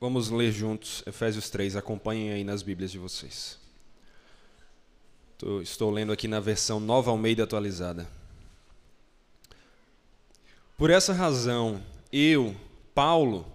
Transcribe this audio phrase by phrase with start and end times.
[0.00, 3.58] Vamos ler juntos Efésios 3, acompanhem aí nas Bíblias de vocês.
[5.62, 8.08] Estou lendo aqui na versão Nova Almeida atualizada.
[10.78, 12.56] Por essa razão, eu,
[12.94, 13.46] Paulo,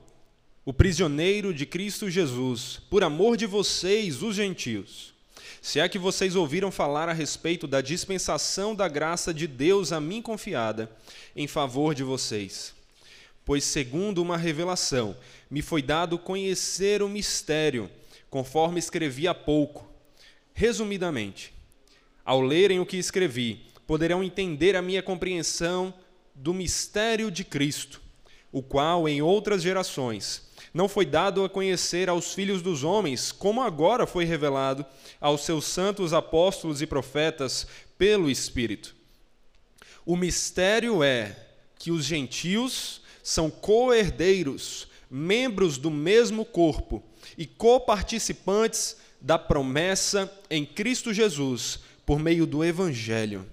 [0.63, 5.15] o prisioneiro de Cristo Jesus, por amor de vocês, os gentios,
[5.63, 9.99] se é que vocês ouviram falar a respeito da dispensação da graça de Deus a
[9.99, 10.95] mim confiada,
[11.35, 12.74] em favor de vocês.
[13.45, 15.15] Pois, segundo uma revelação,
[15.49, 17.89] me foi dado conhecer o mistério,
[18.29, 19.87] conforme escrevi há pouco.
[20.51, 21.53] Resumidamente,
[22.25, 25.93] ao lerem o que escrevi, poderão entender a minha compreensão
[26.33, 28.01] do mistério de Cristo,
[28.51, 33.61] o qual em outras gerações não foi dado a conhecer aos filhos dos homens, como
[33.61, 34.85] agora foi revelado
[35.21, 37.65] aos seus santos apóstolos e profetas
[37.97, 38.93] pelo Espírito.
[40.05, 41.33] O mistério é
[41.79, 47.01] que os gentios são co-herdeiros membros do mesmo corpo
[47.35, 53.43] e coparticipantes da promessa em Cristo Jesus por meio do Evangelho,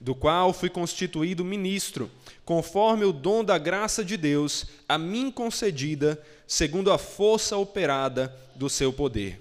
[0.00, 2.10] do qual fui constituído ministro,
[2.44, 8.68] conforme o dom da graça de Deus a mim concedida, segundo a força operada do
[8.68, 9.40] seu poder.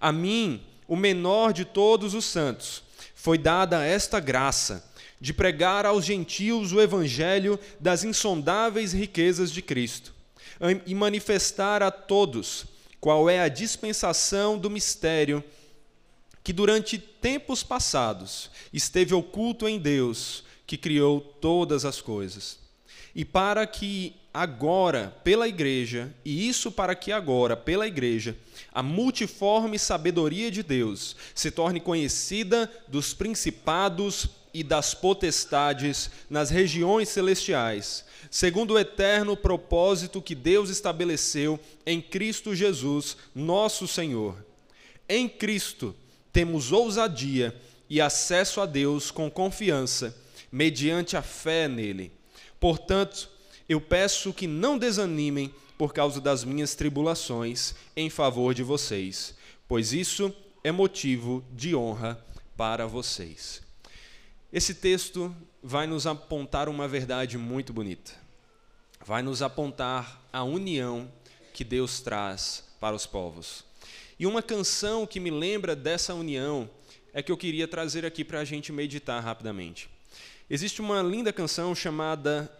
[0.00, 2.84] A mim, o menor de todos os santos,
[3.16, 10.12] foi dada esta graça de pregar aos gentios o evangelho das insondáveis riquezas de Cristo
[10.86, 12.66] e manifestar a todos
[13.00, 15.42] qual é a dispensação do mistério
[16.42, 22.58] que durante tempos passados esteve oculto em Deus, que criou todas as coisas.
[23.14, 28.36] E para que agora, pela igreja, e isso para que agora, pela igreja,
[28.72, 37.08] a multiforme sabedoria de Deus se torne conhecida dos principados e das potestades nas regiões
[37.08, 44.36] celestiais, segundo o eterno propósito que Deus estabeleceu em Cristo Jesus, nosso Senhor.
[45.08, 45.94] Em Cristo
[46.32, 47.54] temos ousadia
[47.90, 50.16] e acesso a Deus com confiança,
[50.50, 52.12] mediante a fé nele.
[52.60, 53.28] Portanto,
[53.68, 59.34] eu peço que não desanimem por causa das minhas tribulações em favor de vocês,
[59.66, 62.24] pois isso é motivo de honra
[62.56, 63.63] para vocês.
[64.54, 68.24] Esse texto vai nos apontar uma verdade muito bonita
[69.04, 71.10] vai nos apontar a união
[71.52, 73.64] que Deus traz para os povos.
[74.18, 76.68] E uma canção que me lembra dessa união
[77.12, 79.88] é que eu queria trazer aqui para a gente meditar rapidamente.
[80.48, 82.50] Existe uma linda canção chamada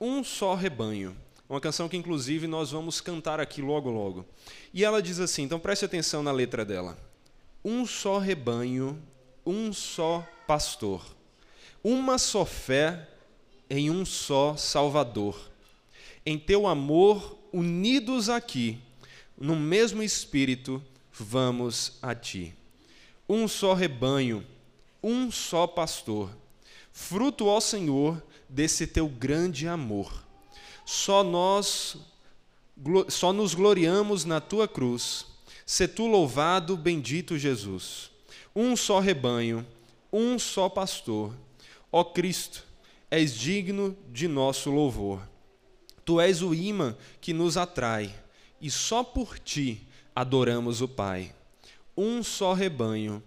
[0.00, 1.16] Um Só Rebanho,
[1.48, 4.26] uma canção que inclusive nós vamos cantar aqui logo logo.
[4.74, 6.98] E ela diz assim, então preste atenção na letra dela.
[7.64, 9.02] Um só rebanho,
[9.44, 11.15] um só pastor,
[11.88, 13.08] uma só fé
[13.70, 15.50] em um só Salvador
[16.26, 18.80] em teu amor, unidos aqui,
[19.38, 20.82] no mesmo espírito,
[21.12, 22.52] vamos a ti.
[23.28, 24.44] Um só rebanho,
[25.00, 26.28] um só pastor,
[26.92, 30.24] fruto, ó Senhor, desse teu grande amor.
[30.84, 31.96] Só nós,
[33.08, 35.26] só nos gloriamos na tua cruz.
[35.64, 38.10] Se tu louvado, bendito Jesus.
[38.54, 39.64] Um só rebanho,
[40.12, 41.32] um só pastor.
[41.98, 42.62] Ó Cristo,
[43.10, 45.26] és digno de nosso louvor.
[46.04, 48.14] Tu és o imã que nos atrai,
[48.60, 51.34] e só por ti adoramos o Pai.
[51.96, 53.22] Um só rebanho,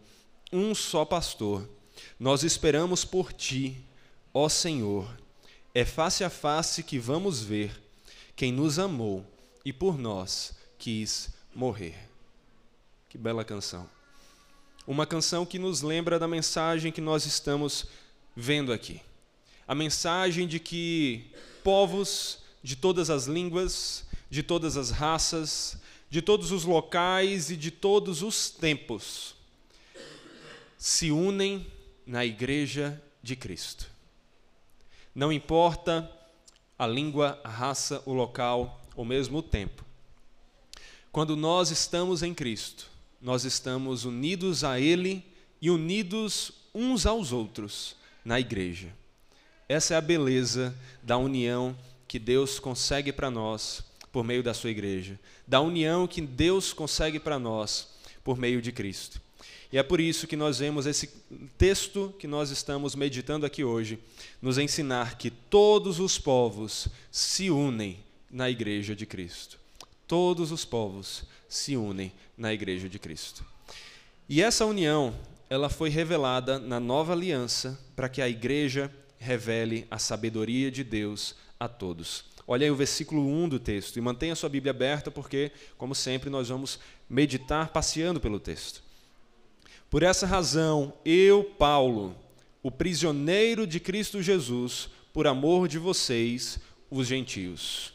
[0.54, 1.68] um só pastor.
[2.20, 3.84] Nós esperamos por ti,
[4.32, 5.18] ó Senhor.
[5.74, 7.72] É face a face que vamos ver
[8.36, 9.26] quem nos amou
[9.66, 11.98] e por nós quis morrer.
[13.10, 13.90] Que bela canção.
[14.86, 17.88] Uma canção que nos lembra da mensagem que nós estamos
[18.40, 19.02] vendo aqui.
[19.68, 21.30] A mensagem de que
[21.64, 25.78] povos de todas as línguas, de todas as raças,
[26.10, 29.36] de todos os locais e de todos os tempos
[30.78, 31.68] se unem
[32.08, 33.92] na igreja de Cristo.
[35.14, 36.10] Não importa
[36.78, 39.84] a língua, a raça, o local ou mesmo o tempo.
[41.12, 42.90] Quando nós estamos em Cristo,
[43.22, 45.26] nós estamos unidos a Ele
[45.62, 47.99] e unidos uns aos outros
[48.30, 48.90] na igreja.
[49.68, 51.76] Essa é a beleza da união
[52.08, 57.20] que Deus consegue para nós por meio da sua igreja, da união que Deus consegue
[57.20, 57.88] para nós
[58.24, 59.20] por meio de Cristo.
[59.74, 61.08] E é por isso que nós vemos esse
[61.58, 63.98] texto que nós estamos meditando aqui hoje,
[64.40, 67.98] nos ensinar que todos os povos se unem
[68.30, 69.58] na igreja de Cristo.
[70.08, 73.44] Todos os povos se unem na igreja de Cristo.
[74.28, 75.16] E essa união,
[75.50, 81.36] ela foi revelada na nova aliança para que a igreja revele a sabedoria de Deus
[81.60, 82.26] a todos.
[82.48, 86.30] Olha aí o versículo 1 do texto e mantenha sua Bíblia aberta, porque, como sempre,
[86.30, 86.80] nós vamos
[87.10, 88.82] meditar passeando pelo texto.
[89.90, 92.16] Por essa razão, eu, Paulo,
[92.62, 96.60] o prisioneiro de Cristo Jesus, por amor de vocês,
[96.90, 97.94] os gentios.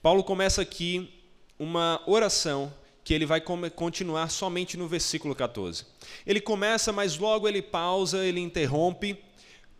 [0.00, 1.12] Paulo começa aqui
[1.58, 2.72] uma oração
[3.04, 5.84] que ele vai continuar somente no versículo 14.
[6.26, 9.18] Ele começa, mas logo ele pausa, ele interrompe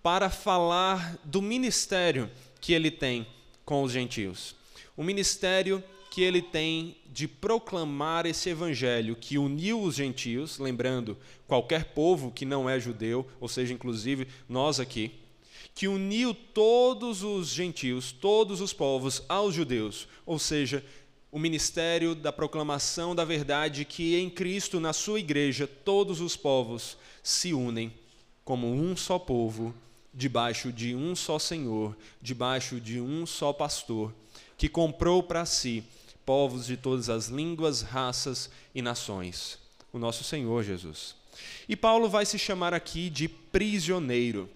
[0.02, 2.30] para falar do ministério
[2.60, 3.26] que ele tem
[3.64, 4.54] com os gentios.
[4.94, 11.16] O ministério que ele tem de proclamar esse evangelho que uniu os gentios, lembrando,
[11.48, 15.10] qualquer povo que não é judeu, ou seja, inclusive nós aqui,
[15.74, 20.84] que uniu todos os gentios, todos os povos aos judeus, ou seja,
[21.34, 26.96] o ministério da proclamação da verdade que em Cristo, na sua igreja, todos os povos
[27.24, 27.92] se unem
[28.44, 29.74] como um só povo,
[30.14, 34.14] debaixo de um só Senhor, debaixo de um só pastor,
[34.56, 35.82] que comprou para si
[36.24, 39.58] povos de todas as línguas, raças e nações.
[39.92, 41.16] O nosso Senhor Jesus.
[41.68, 44.48] E Paulo vai se chamar aqui de prisioneiro.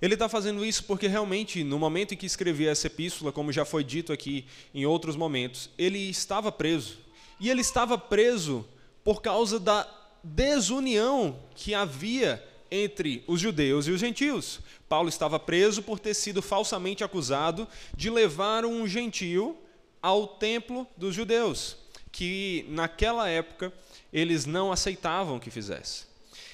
[0.00, 3.64] Ele está fazendo isso porque realmente, no momento em que escrevia essa epístola, como já
[3.64, 6.98] foi dito aqui em outros momentos, ele estava preso.
[7.38, 8.66] E ele estava preso
[9.04, 9.86] por causa da
[10.22, 14.60] desunião que havia entre os judeus e os gentios.
[14.88, 17.66] Paulo estava preso por ter sido falsamente acusado
[17.96, 19.56] de levar um gentio
[20.00, 21.76] ao templo dos judeus,
[22.10, 23.72] que naquela época
[24.12, 26.04] eles não aceitavam que fizesse.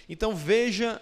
[0.09, 1.01] Então veja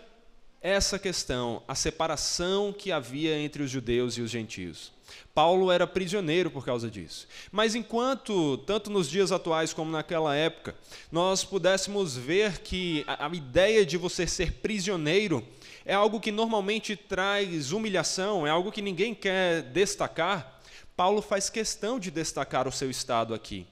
[0.64, 4.90] essa questão, a separação que havia entre os judeus e os gentios.
[5.34, 7.28] Paulo era prisioneiro por causa disso.
[7.52, 10.74] Mas enquanto, tanto nos dias atuais como naquela época,
[11.12, 15.46] nós pudéssemos ver que a, a ideia de você ser prisioneiro
[15.84, 20.62] é algo que normalmente traz humilhação, é algo que ninguém quer destacar,
[20.96, 23.66] Paulo faz questão de destacar o seu estado aqui.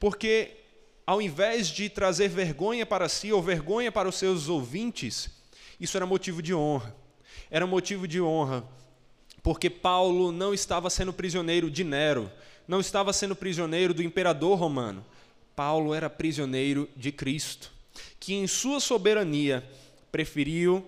[0.00, 0.50] Porque,
[1.06, 5.40] ao invés de trazer vergonha para si ou vergonha para os seus ouvintes,
[5.82, 6.94] isso era motivo de honra.
[7.50, 8.64] Era motivo de honra,
[9.42, 12.30] porque Paulo não estava sendo prisioneiro de Nero,
[12.68, 15.04] não estava sendo prisioneiro do imperador romano.
[15.56, 17.72] Paulo era prisioneiro de Cristo,
[18.20, 19.68] que em sua soberania
[20.12, 20.86] preferiu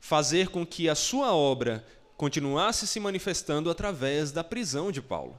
[0.00, 1.84] fazer com que a sua obra
[2.16, 5.38] continuasse se manifestando através da prisão de Paulo.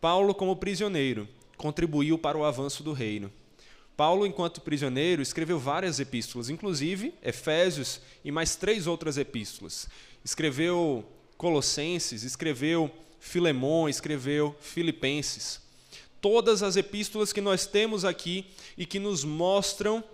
[0.00, 1.26] Paulo, como prisioneiro,
[1.56, 3.32] contribuiu para o avanço do reino.
[3.98, 9.88] Paulo, enquanto prisioneiro, escreveu várias epístolas, inclusive Efésios e mais três outras epístolas.
[10.24, 11.04] Escreveu
[11.36, 15.60] Colossenses, escreveu Filemão, escreveu Filipenses.
[16.20, 18.46] Todas as epístolas que nós temos aqui
[18.76, 20.04] e que nos mostram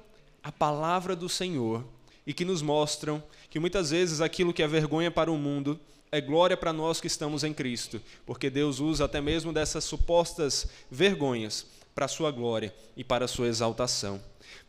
[0.43, 1.85] a palavra do Senhor
[2.27, 5.79] e que nos mostram que muitas vezes aquilo que é vergonha para o mundo
[6.11, 10.69] é glória para nós que estamos em Cristo, porque Deus usa até mesmo dessas supostas
[10.91, 14.21] vergonhas para a sua glória e para a sua exaltação.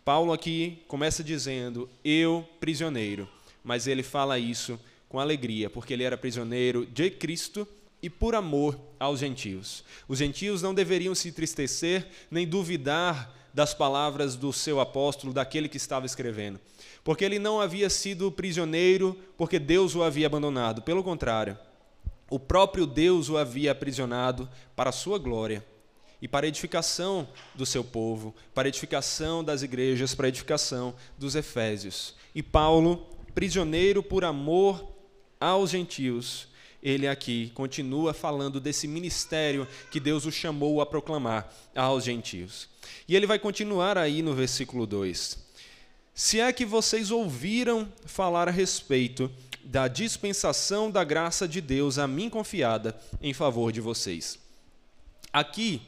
[0.04, 3.28] Paulo aqui começa dizendo: Eu, prisioneiro,
[3.64, 4.80] mas ele fala isso
[5.10, 7.68] com alegria, porque ele era prisioneiro de Cristo
[8.02, 9.84] e por amor aos gentios.
[10.08, 15.78] Os gentios não deveriam se entristecer nem duvidar das palavras do seu apóstolo, daquele que
[15.78, 16.60] estava escrevendo,
[17.04, 21.58] porque ele não havia sido prisioneiro porque Deus o havia abandonado, pelo contrário,
[22.30, 25.64] o próprio Deus o havia aprisionado para a sua glória
[26.22, 32.16] e para edificação do seu povo, para edificação das igrejas, para edificação dos efésios.
[32.34, 34.88] E Paulo, prisioneiro por amor
[35.40, 36.48] aos gentios,
[36.82, 42.70] ele aqui continua falando desse ministério que Deus o chamou a proclamar aos gentios.
[43.08, 45.46] E ele vai continuar aí no versículo 2.
[46.14, 49.30] Se é que vocês ouviram falar a respeito
[49.66, 54.38] da dispensação da graça de Deus a mim confiada em favor de vocês.
[55.34, 55.82] Aqui,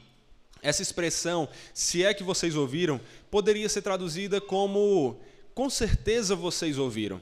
[0.61, 2.99] essa expressão, se é que vocês ouviram,
[3.29, 5.19] poderia ser traduzida como
[5.53, 7.21] com certeza vocês ouviram.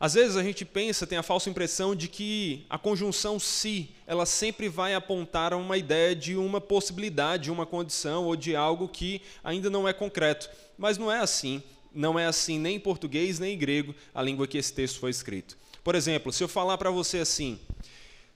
[0.00, 4.24] Às vezes a gente pensa, tem a falsa impressão de que a conjunção se, ela
[4.24, 9.20] sempre vai apontar a uma ideia de uma possibilidade, uma condição ou de algo que
[9.42, 10.48] ainda não é concreto.
[10.78, 11.60] Mas não é assim.
[11.92, 15.10] Não é assim nem em português nem em grego, a língua que esse texto foi
[15.10, 15.58] escrito.
[15.82, 17.58] Por exemplo, se eu falar para você assim: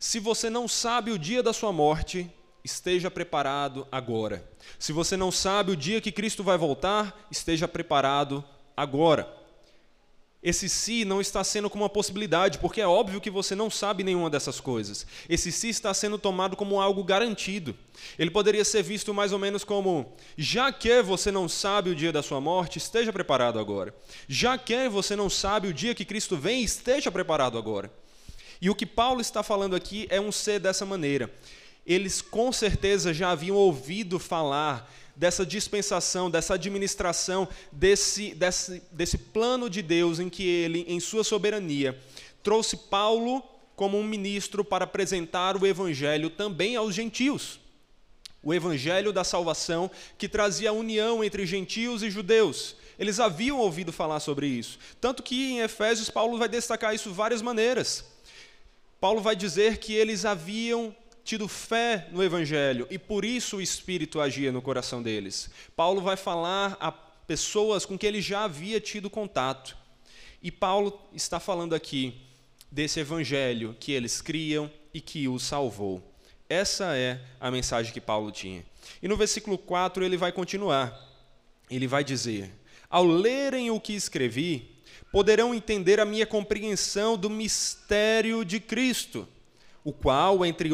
[0.01, 2.29] se você não sabe o dia da sua morte,
[2.65, 4.45] esteja preparado agora.
[4.79, 8.45] Se você não sabe o dia que Cristo vai voltar, esteja preparado
[8.77, 9.43] agora.
[10.43, 14.03] Esse se não está sendo como uma possibilidade, porque é óbvio que você não sabe
[14.03, 15.07] nenhuma dessas coisas.
[15.29, 17.77] Esse se está sendo tomado como algo garantido.
[18.19, 22.11] Ele poderia ser visto mais ou menos como: já que você não sabe o dia
[22.11, 23.95] da sua morte, esteja preparado agora.
[24.27, 27.89] Já que você não sabe o dia que Cristo vem, esteja preparado agora.
[28.61, 31.33] E o que Paulo está falando aqui é um ser dessa maneira.
[31.87, 39.69] Eles com certeza já haviam ouvido falar dessa dispensação, dessa administração, desse, desse, desse plano
[39.69, 41.99] de Deus em que ele, em sua soberania,
[42.43, 43.43] trouxe Paulo
[43.77, 47.61] como um ministro para apresentar o evangelho também aos gentios.
[48.43, 52.77] O evangelho da salvação que trazia a união entre gentios e judeus.
[52.99, 54.79] Eles haviam ouvido falar sobre isso.
[55.01, 58.05] Tanto que em Efésios, Paulo vai destacar isso várias maneiras.
[59.01, 64.21] Paulo vai dizer que eles haviam tido fé no Evangelho e por isso o Espírito
[64.21, 65.51] agia no coração deles.
[65.77, 69.77] Paulo vai falar a pessoas com que ele já havia tido contato.
[70.43, 72.21] E Paulo está falando aqui
[72.71, 76.03] desse Evangelho que eles criam e que o salvou.
[76.49, 78.65] Essa é a mensagem que Paulo tinha.
[79.01, 80.99] E no versículo 4 ele vai continuar.
[81.71, 82.53] Ele vai dizer:
[82.91, 89.29] Ao lerem o que escrevi, poderão entender a minha compreensão do mistério de Cristo
[89.85, 90.71] o qual, entre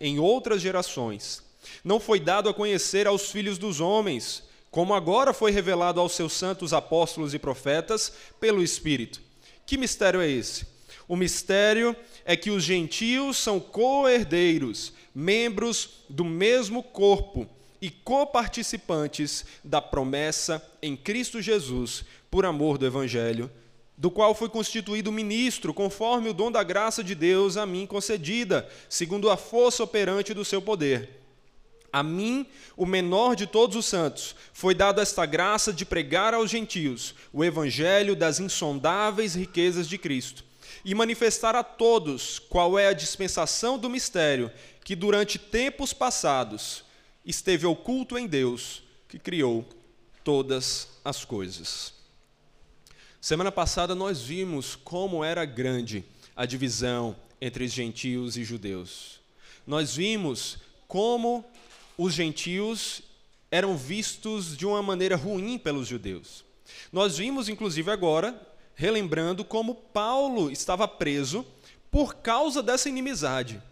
[0.00, 1.42] em outras gerações,
[1.84, 6.32] não foi dado a conhecer aos filhos dos homens, como agora foi revelado aos seus
[6.32, 9.20] santos apóstolos e profetas pelo Espírito.
[9.66, 10.66] Que mistério é esse?
[11.08, 17.48] O mistério é que os gentios são co-herdeiros, membros do mesmo corpo
[17.80, 23.50] e coparticipantes da promessa em Cristo Jesus, por amor do Evangelho,
[24.00, 28.66] do qual fui constituído ministro, conforme o dom da graça de Deus a mim concedida,
[28.88, 31.20] segundo a força operante do seu poder.
[31.92, 32.46] A mim,
[32.78, 37.44] o menor de todos os santos, foi dado esta graça de pregar aos gentios o
[37.44, 40.42] evangelho das insondáveis riquezas de Cristo
[40.82, 44.50] e manifestar a todos qual é a dispensação do mistério
[44.82, 46.84] que durante tempos passados
[47.22, 49.62] esteve oculto em Deus, que criou
[50.24, 51.99] todas as coisas.
[53.20, 56.02] Semana passada nós vimos como era grande
[56.34, 59.20] a divisão entre os gentios e judeus.
[59.66, 60.56] Nós vimos
[60.88, 61.44] como
[61.98, 63.02] os gentios
[63.50, 66.42] eram vistos de uma maneira ruim pelos judeus.
[66.90, 68.40] Nós vimos, inclusive, agora,
[68.74, 71.44] relembrando como Paulo estava preso
[71.90, 73.62] por causa dessa inimizade.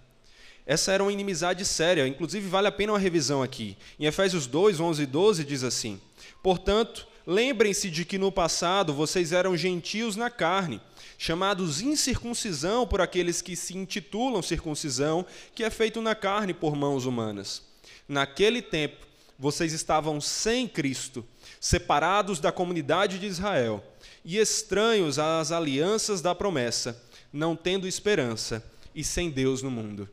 [0.66, 3.78] Essa era uma inimizade séria, inclusive vale a pena uma revisão aqui.
[3.98, 5.98] Em Efésios 2, 11 e 12 diz assim:
[6.42, 10.80] Portanto, Lembrem-se de que no passado vocês eram gentios na carne,
[11.18, 17.04] chamados incircuncisão por aqueles que se intitulam circuncisão, que é feito na carne por mãos
[17.04, 17.62] humanas.
[18.08, 19.06] Naquele tempo,
[19.38, 21.22] vocês estavam sem Cristo,
[21.60, 23.84] separados da comunidade de Israel
[24.24, 26.98] e estranhos às alianças da promessa,
[27.30, 30.08] não tendo esperança e sem Deus no mundo.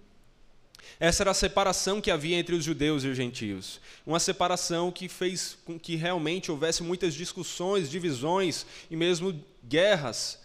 [1.00, 3.80] Essa era a separação que havia entre os judeus e os gentios.
[4.06, 10.40] Uma separação que fez com que realmente houvesse muitas discussões, divisões e mesmo guerras,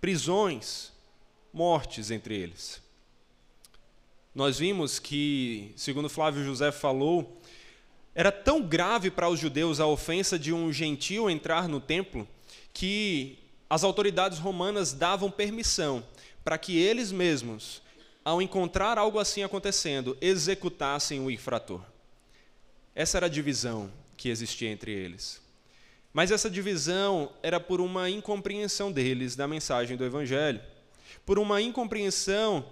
[0.00, 0.92] prisões,
[1.52, 2.80] mortes entre eles.
[4.34, 7.40] Nós vimos que, segundo Flávio José falou,
[8.14, 12.26] era tão grave para os judeus a ofensa de um gentio entrar no templo
[12.72, 16.04] que as autoridades romanas davam permissão
[16.44, 17.82] para que eles mesmos
[18.26, 21.80] ao encontrar algo assim acontecendo, executassem o infrator.
[22.92, 25.40] Essa era a divisão que existia entre eles.
[26.12, 30.60] Mas essa divisão era por uma incompreensão deles da mensagem do Evangelho,
[31.24, 32.66] por uma incompreensão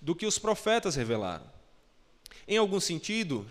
[0.00, 1.44] do que os profetas revelaram.
[2.46, 3.44] Em algum sentido,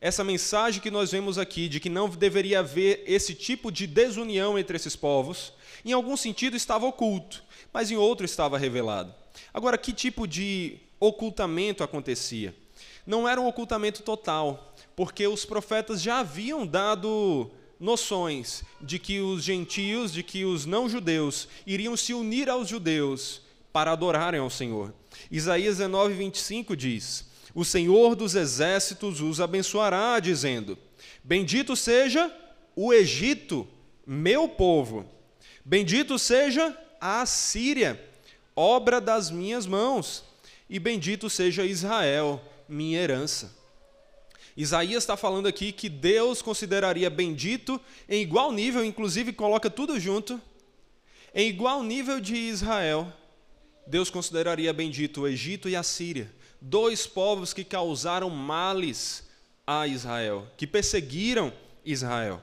[0.00, 4.56] essa mensagem que nós vemos aqui, de que não deveria haver esse tipo de desunião
[4.56, 5.52] entre esses povos,
[5.84, 9.12] em algum sentido estava oculto, mas em outro estava revelado.
[9.52, 12.54] Agora, que tipo de ocultamento acontecia?
[13.06, 19.42] Não era um ocultamento total, porque os profetas já haviam dado noções de que os
[19.42, 24.92] gentios, de que os não-judeus iriam se unir aos judeus para adorarem ao Senhor.
[25.30, 30.78] Isaías 19, 25 diz: O Senhor dos exércitos os abençoará, dizendo:
[31.22, 32.34] Bendito seja
[32.74, 33.66] o Egito,
[34.06, 35.04] meu povo.
[35.64, 38.00] Bendito seja a Síria,
[38.56, 40.24] obra das minhas mãos,
[40.68, 43.54] e bendito seja Israel, minha herança.
[44.56, 50.40] Isaías está falando aqui que Deus consideraria bendito em igual nível, inclusive coloca tudo junto,
[51.34, 53.12] em igual nível de Israel,
[53.86, 59.24] Deus consideraria bendito o Egito e a Síria, dois povos que causaram males
[59.66, 61.52] a Israel, que perseguiram
[61.84, 62.42] Israel.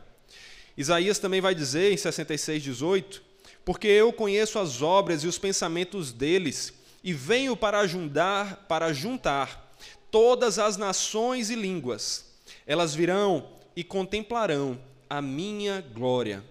[0.77, 3.23] Isaías também vai dizer em 66, 18:
[3.65, 9.75] porque eu conheço as obras e os pensamentos deles, e venho para juntar, para juntar
[10.11, 12.25] todas as nações e línguas.
[12.65, 14.79] Elas virão e contemplarão
[15.09, 16.43] a minha glória.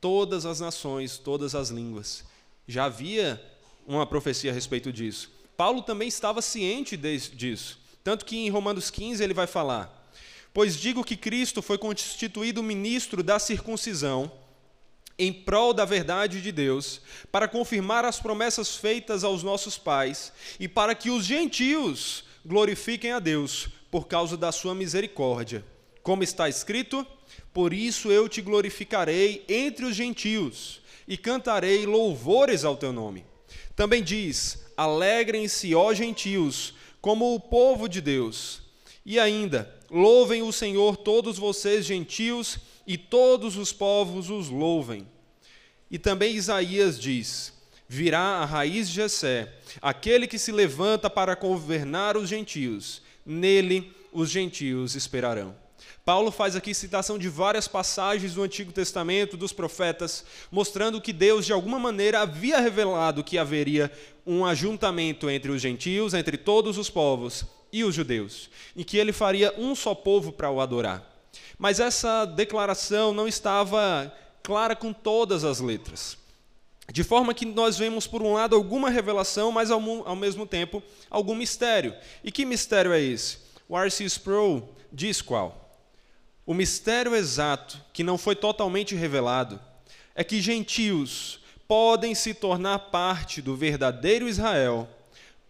[0.00, 2.24] Todas as nações, todas as línguas.
[2.68, 3.42] Já havia
[3.86, 5.30] uma profecia a respeito disso.
[5.56, 7.78] Paulo também estava ciente disso.
[8.02, 10.10] Tanto que em Romanos 15 ele vai falar:
[10.52, 14.30] Pois digo que Cristo foi constituído ministro da circuncisão
[15.18, 20.66] em prol da verdade de Deus, para confirmar as promessas feitas aos nossos pais e
[20.66, 25.64] para que os gentios glorifiquem a Deus por causa da sua misericórdia.
[26.02, 27.06] Como está escrito:
[27.52, 33.24] Por isso eu te glorificarei entre os gentios e cantarei louvores ao teu nome.
[33.76, 38.62] Também diz: Alegrem-se, ó gentios, como o povo de Deus.
[39.06, 45.06] E ainda, louvem o Senhor todos vocês gentios e todos os povos os louvem.
[45.90, 47.52] E também Isaías diz:
[47.88, 53.02] Virá a raiz de Jessé, aquele que se levanta para governar os gentios.
[53.24, 55.54] Nele os gentios esperarão.
[56.04, 61.46] Paulo faz aqui citação de várias passagens do Antigo Testamento, dos profetas, mostrando que Deus,
[61.46, 63.90] de alguma maneira, havia revelado que haveria
[64.26, 69.12] um ajuntamento entre os gentios, entre todos os povos e os judeus, e que ele
[69.12, 71.13] faria um só povo para o adorar.
[71.58, 76.18] Mas essa declaração não estava clara com todas as letras.
[76.92, 80.82] De forma que nós vemos, por um lado, alguma revelação, mas ao, ao mesmo tempo
[81.08, 81.94] algum mistério.
[82.22, 83.38] E que mistério é esse?
[83.68, 84.04] O R.C.
[84.04, 85.78] Sproul diz qual?
[86.44, 89.58] O mistério exato, que não foi totalmente revelado,
[90.14, 94.86] é que gentios podem se tornar parte do verdadeiro Israel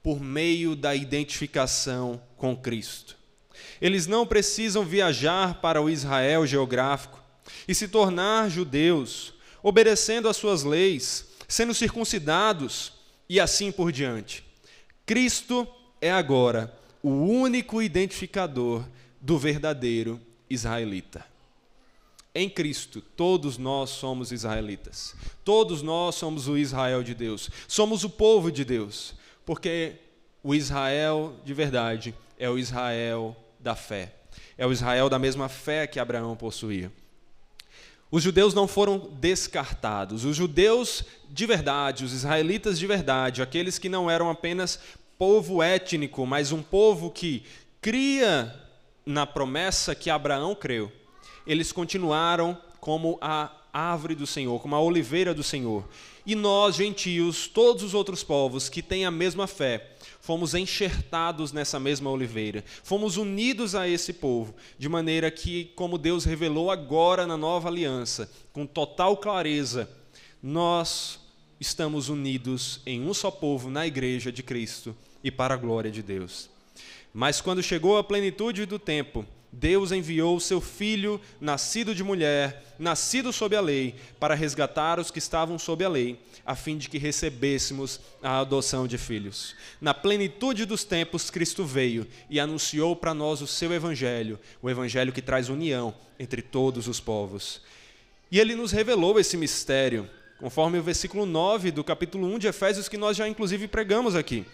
[0.02, 3.16] por meio da identificação com Cristo.
[3.80, 7.22] Eles não precisam viajar para o Israel geográfico
[7.66, 12.92] e se tornar judeus, obedecendo às suas leis, sendo circuncidados
[13.28, 14.44] e assim por diante.
[15.06, 15.66] Cristo
[16.00, 18.84] é agora o único identificador
[19.20, 21.24] do verdadeiro israelita.
[22.34, 25.14] Em Cristo, todos nós somos israelitas.
[25.44, 27.48] Todos nós somos o Israel de Deus.
[27.68, 29.14] Somos o povo de Deus.
[29.46, 29.96] Porque
[30.42, 34.14] o Israel de verdade é o Israel da fé.
[34.56, 36.92] É o Israel da mesma fé que Abraão possuía.
[38.10, 40.24] Os judeus não foram descartados.
[40.24, 44.78] Os judeus de verdade, os israelitas de verdade, aqueles que não eram apenas
[45.18, 47.44] povo étnico, mas um povo que
[47.80, 48.54] cria
[49.04, 50.92] na promessa que Abraão creu,
[51.46, 55.84] eles continuaram como a árvore do Senhor, como a oliveira do Senhor.
[56.24, 61.78] E nós, gentios, todos os outros povos que têm a mesma fé, fomos enxertados nessa
[61.80, 67.36] mesma oliveira, fomos unidos a esse povo, de maneira que, como Deus revelou agora na
[67.36, 69.90] nova aliança, com total clareza,
[70.42, 71.18] nós
[71.60, 76.02] estamos unidos em um só povo na igreja de Cristo e para a glória de
[76.02, 76.48] Deus.
[77.12, 82.74] Mas quando chegou a plenitude do tempo, Deus enviou o seu filho, nascido de mulher,
[82.76, 86.88] nascido sob a lei, para resgatar os que estavam sob a lei, a fim de
[86.88, 89.54] que recebêssemos a adoção de filhos.
[89.80, 95.12] Na plenitude dos tempos, Cristo veio e anunciou para nós o seu evangelho, o evangelho
[95.12, 97.62] que traz união entre todos os povos.
[98.32, 102.88] E ele nos revelou esse mistério, conforme o versículo 9 do capítulo 1 de Efésios,
[102.88, 104.44] que nós já inclusive pregamos aqui.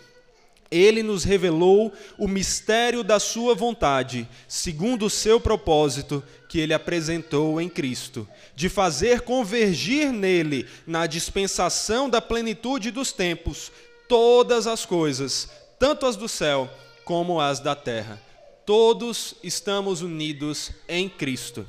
[0.71, 7.61] Ele nos revelou o mistério da Sua vontade, segundo o seu propósito que Ele apresentou
[7.61, 13.73] em Cristo, de fazer convergir nele, na dispensação da plenitude dos tempos,
[14.09, 16.71] todas as coisas, tanto as do céu
[17.05, 18.23] como as da terra.
[18.65, 21.67] Todos estamos unidos em Cristo.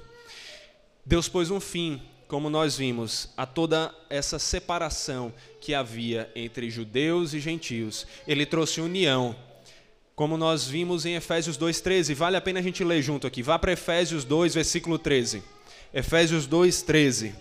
[1.03, 7.33] Deus pôs um fim como nós vimos, a toda essa separação que havia entre judeus
[7.33, 8.07] e gentios.
[8.25, 9.35] Ele trouxe união.
[10.15, 13.43] Como nós vimos em Efésios 2:13, vale a pena a gente ler junto aqui.
[13.43, 15.43] Vá para Efésios 2, versículo 13.
[15.93, 17.35] Efésios 2:13.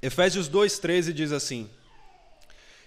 [0.00, 1.68] Efésios 2:13 diz assim: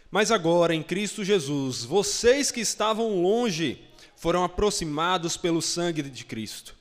[0.10, 3.92] Mas agora em Cristo Jesus, vocês que estavam longe
[4.24, 6.74] foram aproximados pelo sangue de Cristo,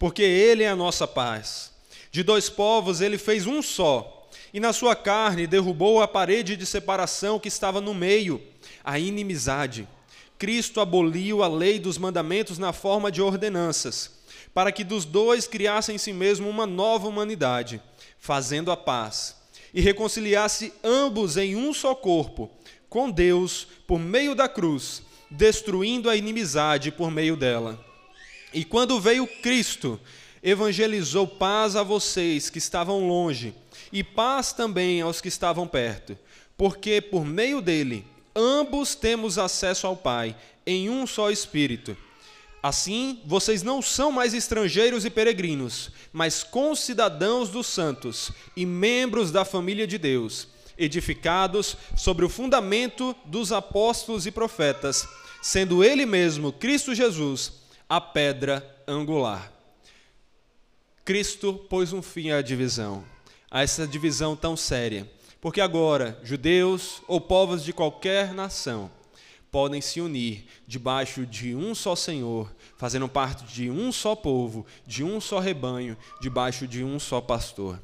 [0.00, 1.70] porque Ele é a nossa paz.
[2.10, 6.66] De dois povos ele fez um só, e na sua carne derrubou a parede de
[6.66, 8.42] separação que estava no meio,
[8.82, 9.86] a inimizade.
[10.36, 14.10] Cristo aboliu a lei dos mandamentos na forma de ordenanças,
[14.52, 17.80] para que dos dois criasse em si mesmo uma nova humanidade,
[18.18, 19.36] fazendo a paz,
[19.72, 22.50] e reconciliasse ambos em um só corpo,
[22.88, 27.84] com Deus, por meio da cruz destruindo a inimizade por meio dela.
[28.52, 30.00] E quando veio Cristo,
[30.42, 33.54] evangelizou paz a vocês que estavam longe,
[33.92, 36.16] e paz também aos que estavam perto,
[36.56, 40.36] porque por meio dele ambos temos acesso ao Pai
[40.66, 41.96] em um só Espírito.
[42.62, 49.44] Assim, vocês não são mais estrangeiros e peregrinos, mas concidadãos dos santos e membros da
[49.44, 55.08] família de Deus edificados sobre o fundamento dos apóstolos e profetas,
[55.42, 57.52] sendo Ele mesmo, Cristo Jesus,
[57.88, 59.52] a pedra angular.
[61.04, 63.04] Cristo pôs um fim à divisão,
[63.50, 65.10] a essa divisão tão séria,
[65.40, 68.90] porque agora judeus ou povos de qualquer nação
[69.50, 75.02] podem se unir debaixo de um só Senhor, fazendo parte de um só povo, de
[75.02, 77.80] um só rebanho, debaixo de um só pastor.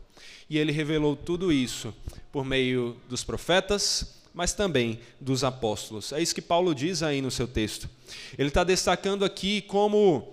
[0.54, 1.92] E ele revelou tudo isso
[2.30, 6.12] por meio dos profetas, mas também dos apóstolos.
[6.12, 7.90] É isso que Paulo diz aí no seu texto.
[8.38, 10.32] Ele está destacando aqui como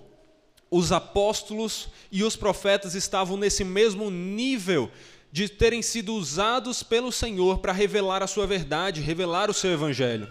[0.69, 4.91] os apóstolos e os profetas estavam nesse mesmo nível
[5.31, 10.29] de terem sido usados pelo Senhor para revelar a sua verdade, revelar o seu evangelho.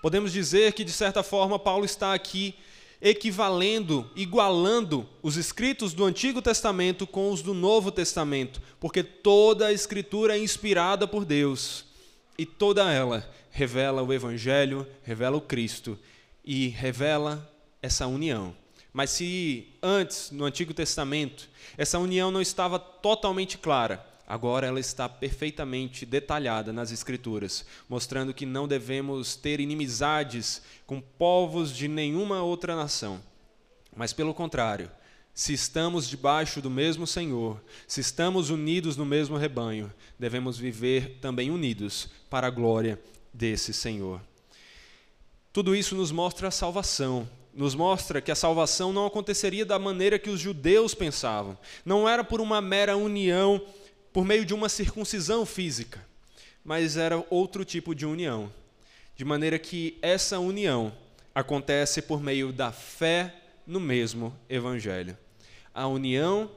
[0.00, 2.54] Podemos dizer que, de certa forma, Paulo está aqui
[3.00, 9.72] equivalendo, igualando os escritos do Antigo Testamento com os do Novo Testamento, porque toda a
[9.72, 11.84] Escritura é inspirada por Deus
[12.38, 15.98] e toda ela revela o Evangelho, revela o Cristo
[16.44, 17.50] e revela
[17.82, 18.54] essa união.
[18.92, 25.08] Mas se antes, no Antigo Testamento, essa união não estava totalmente clara, agora ela está
[25.08, 32.74] perfeitamente detalhada nas Escrituras, mostrando que não devemos ter inimizades com povos de nenhuma outra
[32.74, 33.20] nação.
[33.94, 34.90] Mas, pelo contrário,
[35.32, 41.50] se estamos debaixo do mesmo Senhor, se estamos unidos no mesmo rebanho, devemos viver também
[41.50, 42.98] unidos para a glória
[43.32, 44.20] desse Senhor.
[45.52, 50.18] Tudo isso nos mostra a salvação, nos mostra que a salvação não aconteceria da maneira
[50.18, 51.56] que os judeus pensavam.
[51.84, 53.62] Não era por uma mera união
[54.16, 56.02] por meio de uma circuncisão física,
[56.64, 58.50] mas era outro tipo de união.
[59.14, 60.90] De maneira que essa união
[61.34, 63.34] acontece por meio da fé
[63.66, 65.18] no mesmo Evangelho.
[65.74, 66.50] A união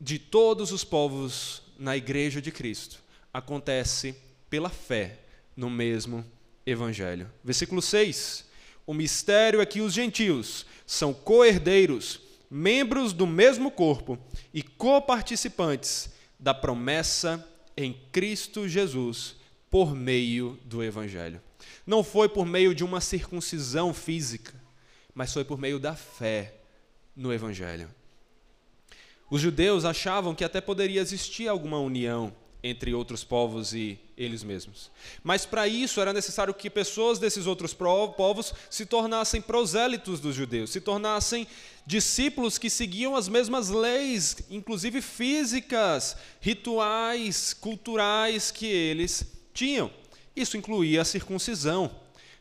[0.00, 4.14] de todos os povos na Igreja de Cristo acontece
[4.48, 5.18] pela fé
[5.56, 6.24] no mesmo
[6.64, 7.28] Evangelho.
[7.42, 8.44] Versículo 6.
[8.86, 12.20] O mistério é que os gentios são co-herdeiros
[12.56, 14.16] membros do mesmo corpo
[14.52, 17.44] e coparticipantes da promessa
[17.76, 19.34] em Cristo Jesus
[19.68, 21.42] por meio do Evangelho.
[21.84, 24.54] Não foi por meio de uma circuncisão física,
[25.12, 26.54] mas foi por meio da fé
[27.16, 27.92] no Evangelho.
[29.28, 34.90] Os judeus achavam que até poderia existir alguma união entre outros povos e eles mesmos.
[35.22, 40.70] Mas para isso era necessário que pessoas desses outros povos se tornassem prosélitos dos judeus,
[40.70, 41.46] se tornassem
[41.86, 49.90] discípulos que seguiam as mesmas leis, inclusive físicas, rituais, culturais que eles tinham.
[50.34, 51.90] Isso incluía a circuncisão.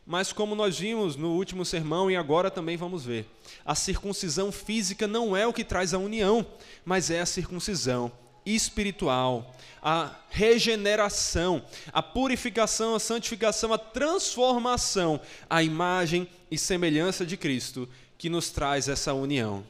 [0.05, 3.25] Mas, como nós vimos no último sermão e agora também vamos ver,
[3.63, 6.45] a circuncisão física não é o que traz a união,
[6.83, 8.11] mas é a circuncisão
[8.45, 17.87] espiritual, a regeneração, a purificação, a santificação, a transformação, a imagem e semelhança de Cristo
[18.17, 19.65] que nos traz essa união.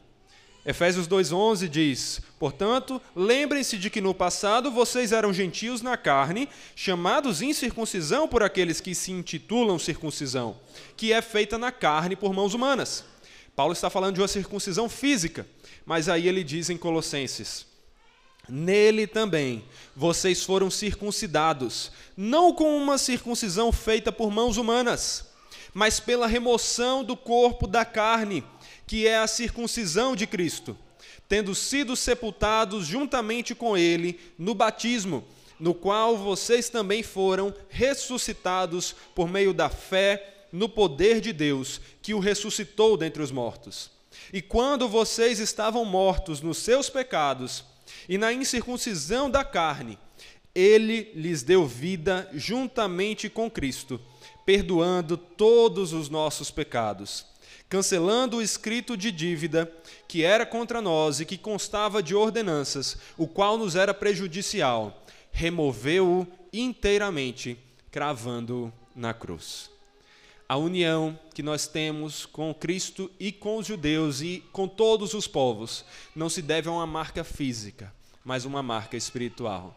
[0.65, 7.41] Efésios 2:11 diz: "Portanto, lembrem-se de que no passado vocês eram gentios na carne, chamados
[7.41, 10.55] incircuncisão por aqueles que se intitulam circuncisão,
[10.95, 13.03] que é feita na carne por mãos humanas."
[13.55, 15.45] Paulo está falando de uma circuncisão física,
[15.85, 17.72] mas aí ele diz em Colossenses:
[18.49, 19.63] Nele também
[19.95, 25.31] vocês foram circuncidados, não com uma circuncisão feita por mãos humanas,
[25.73, 28.43] mas pela remoção do corpo da carne,
[28.85, 30.77] que é a circuncisão de Cristo,
[31.27, 35.23] tendo sido sepultados juntamente com ele no batismo,
[35.57, 42.13] no qual vocês também foram ressuscitados por meio da fé no poder de Deus, que
[42.13, 43.89] o ressuscitou dentre os mortos.
[44.33, 47.63] E quando vocês estavam mortos nos seus pecados,
[48.07, 49.97] e na incircuncisão da carne,
[50.53, 53.99] ele lhes deu vida juntamente com Cristo,
[54.45, 57.25] perdoando todos os nossos pecados,
[57.67, 59.71] cancelando o escrito de dívida
[60.07, 66.27] que era contra nós e que constava de ordenanças, o qual nos era prejudicial, removeu-o
[66.51, 67.57] inteiramente,
[67.89, 69.72] cravando-o na cruz.
[70.47, 75.27] A união que nós temos com Cristo e com os judeus e com todos os
[75.27, 79.75] povos não se deve a uma marca física, mas uma marca espiritual.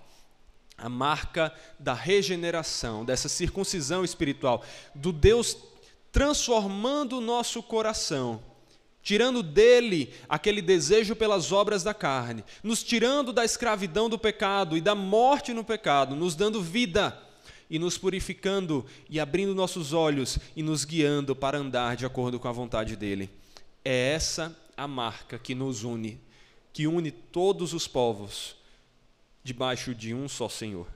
[0.76, 4.62] A marca da regeneração, dessa circuncisão espiritual,
[4.94, 5.56] do Deus
[6.12, 8.42] transformando o nosso coração,
[9.02, 14.80] tirando dele aquele desejo pelas obras da carne, nos tirando da escravidão do pecado e
[14.80, 17.25] da morte no pecado, nos dando vida
[17.68, 22.48] e nos purificando e abrindo nossos olhos e nos guiando para andar de acordo com
[22.48, 23.30] a vontade dele.
[23.84, 26.20] É essa a marca que nos une,
[26.72, 28.56] que une todos os povos
[29.42, 30.88] debaixo de um só Senhor.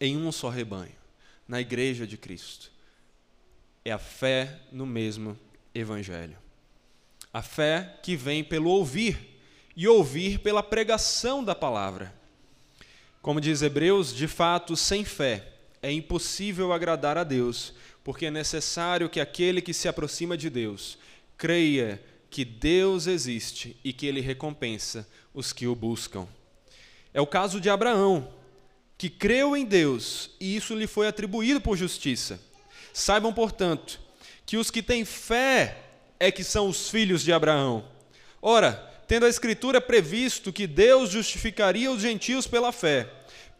[0.00, 0.94] em um só rebanho,
[1.48, 2.70] na igreja de Cristo.
[3.84, 5.38] É a fé no mesmo
[5.74, 6.36] evangelho.
[7.32, 9.38] A fé que vem pelo ouvir
[9.76, 12.14] e ouvir pela pregação da palavra.
[13.26, 15.48] Como diz Hebreus, de fato, sem fé
[15.82, 20.96] é impossível agradar a Deus, porque é necessário que aquele que se aproxima de Deus
[21.36, 26.28] creia que Deus existe e que ele recompensa os que o buscam.
[27.12, 28.32] É o caso de Abraão,
[28.96, 32.40] que creu em Deus e isso lhe foi atribuído por justiça.
[32.92, 34.00] Saibam, portanto,
[34.46, 35.78] que os que têm fé
[36.20, 37.88] é que são os filhos de Abraão.
[38.40, 43.08] Ora, tendo a Escritura previsto que Deus justificaria os gentios pela fé,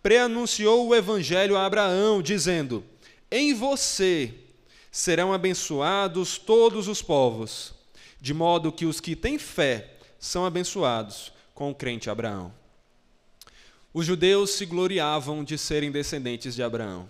[0.02, 2.85] preanunciou o Evangelho a Abraão, dizendo:
[3.30, 4.35] Em você
[4.90, 7.74] serão abençoados todos os povos,
[8.20, 12.52] de modo que os que têm fé são abençoados com o crente Abraão.
[13.92, 17.09] Os judeus se gloriavam de serem descendentes de Abraão,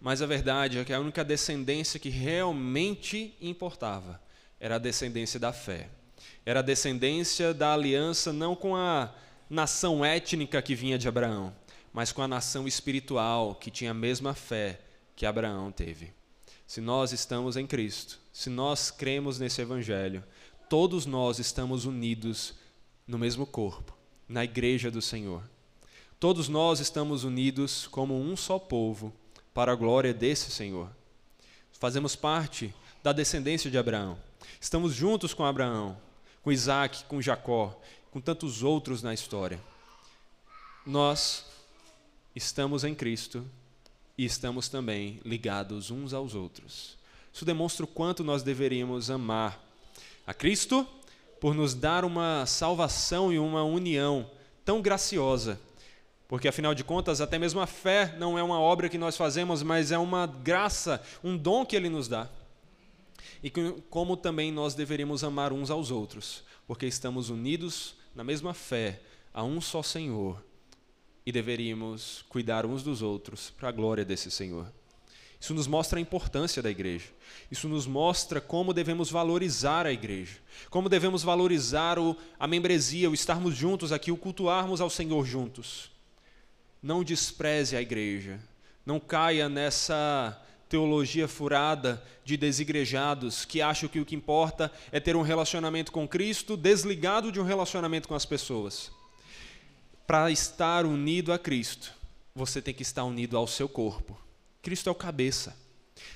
[0.00, 4.20] mas a verdade é que a única descendência que realmente importava
[4.60, 5.88] era a descendência da fé.
[6.48, 9.14] Era descendência da aliança não com a
[9.50, 11.54] nação étnica que vinha de Abraão,
[11.92, 14.80] mas com a nação espiritual que tinha a mesma fé
[15.14, 16.10] que Abraão teve.
[16.66, 20.24] Se nós estamos em Cristo, se nós cremos nesse Evangelho,
[20.70, 22.54] todos nós estamos unidos
[23.06, 23.94] no mesmo corpo,
[24.26, 25.42] na igreja do Senhor.
[26.18, 29.12] Todos nós estamos unidos como um só povo
[29.52, 30.90] para a glória desse Senhor.
[31.72, 34.18] Fazemos parte da descendência de Abraão.
[34.58, 36.07] Estamos juntos com Abraão,
[36.42, 37.78] com Isaac, com Jacó,
[38.10, 39.60] com tantos outros na história.
[40.86, 41.44] Nós
[42.34, 43.44] estamos em Cristo
[44.16, 46.96] e estamos também ligados uns aos outros.
[47.32, 49.58] Isso demonstra o quanto nós deveríamos amar
[50.26, 50.86] a Cristo
[51.40, 54.28] por nos dar uma salvação e uma união
[54.64, 55.60] tão graciosa
[56.28, 59.62] porque afinal de contas, até mesmo a fé não é uma obra que nós fazemos,
[59.62, 62.28] mas é uma graça, um dom que ele nos dá.
[63.42, 63.50] E
[63.88, 69.00] como também nós deveríamos amar uns aos outros, porque estamos unidos na mesma fé,
[69.32, 70.44] a um só Senhor,
[71.24, 74.72] e deveríamos cuidar uns dos outros para a glória desse Senhor.
[75.40, 77.06] Isso nos mostra a importância da igreja.
[77.50, 80.38] Isso nos mostra como devemos valorizar a igreja.
[80.68, 85.96] Como devemos valorizar o, a membresia, o estarmos juntos aqui, o cultuarmos ao Senhor juntos
[86.82, 88.38] não despreze a igreja,
[88.86, 95.16] não caia nessa teologia furada de desigrejados que acham que o que importa é ter
[95.16, 98.90] um relacionamento com Cristo desligado de um relacionamento com as pessoas.
[100.06, 101.92] Para estar unido a Cristo,
[102.34, 104.18] você tem que estar unido ao seu corpo.
[104.62, 105.56] Cristo é o cabeça.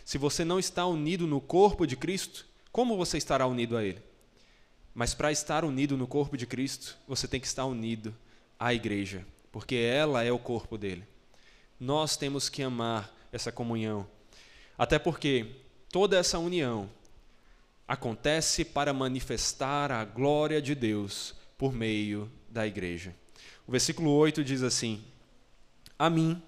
[0.04, 4.00] Se você não está unido no corpo de Cristo, como você estará unido a Ele?
[4.94, 8.14] Mas para estar unido no corpo de Cristo, você tem que estar unido
[8.58, 11.04] à igreja porque ela é o corpo dele.
[11.78, 14.06] Nós temos que amar essa comunhão,
[14.82, 15.46] até porque
[15.92, 16.90] toda essa união
[17.86, 23.14] acontece para manifestar a glória de Deus por meio da igreja.
[23.64, 25.00] O versículo 8 diz assim:
[25.96, 26.42] A mim,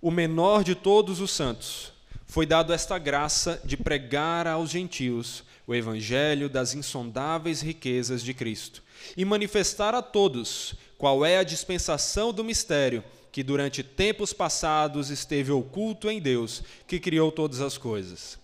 [0.00, 1.92] o menor de todos os santos,
[2.24, 8.80] foi dado esta graça de pregar aos gentios o evangelho das insondáveis riquezas de Cristo
[9.16, 13.02] e manifestar a todos qual é a dispensação do mistério
[13.36, 18.38] que durante tempos passados esteve oculto em Deus, que criou todas as coisas.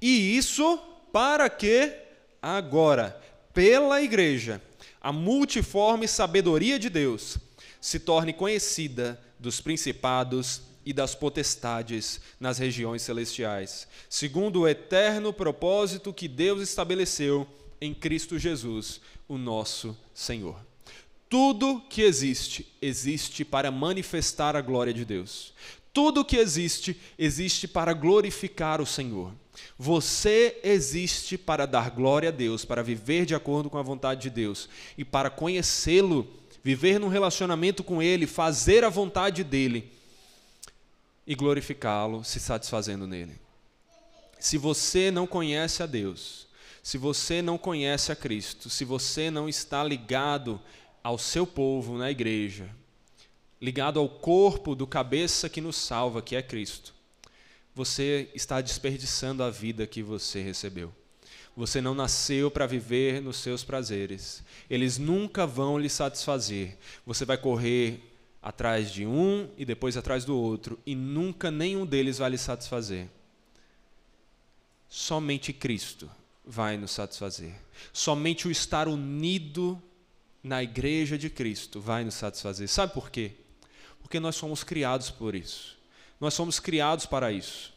[0.00, 0.78] E isso
[1.12, 1.92] para que
[2.40, 3.20] agora,
[3.52, 4.62] pela igreja,
[5.02, 7.36] a multiforme sabedoria de Deus
[7.78, 16.10] se torne conhecida dos principados e das potestades nas regiões celestiais, segundo o eterno propósito
[16.10, 17.46] que Deus estabeleceu
[17.82, 20.67] em Cristo Jesus, o nosso Senhor.
[21.28, 25.52] Tudo que existe, existe para manifestar a glória de Deus.
[25.92, 29.32] Tudo que existe, existe para glorificar o Senhor.
[29.76, 34.30] Você existe para dar glória a Deus, para viver de acordo com a vontade de
[34.30, 36.26] Deus e para conhecê-lo,
[36.62, 39.90] viver num relacionamento com Ele, fazer a vontade dEle
[41.26, 43.38] e glorificá-lo, se satisfazendo nele.
[44.38, 46.46] Se você não conhece a Deus,
[46.82, 50.60] se você não conhece a Cristo, se você não está ligado
[51.08, 52.68] ao seu povo na igreja,
[53.58, 56.94] ligado ao corpo do cabeça que nos salva, que é Cristo,
[57.74, 60.94] você está desperdiçando a vida que você recebeu.
[61.56, 64.42] Você não nasceu para viver nos seus prazeres.
[64.68, 66.76] Eles nunca vão lhe satisfazer.
[67.06, 68.02] Você vai correr
[68.42, 73.08] atrás de um e depois atrás do outro, e nunca nenhum deles vai lhe satisfazer.
[74.90, 76.10] Somente Cristo
[76.44, 77.54] vai nos satisfazer.
[77.94, 79.82] Somente o estar unido
[80.42, 82.68] na igreja de Cristo vai nos satisfazer.
[82.68, 83.32] Sabe por quê?
[84.00, 85.76] Porque nós somos criados por isso.
[86.20, 87.72] Nós somos criados para isso.